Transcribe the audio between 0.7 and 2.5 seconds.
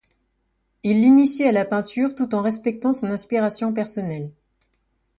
Il l'initie à la peinture tout en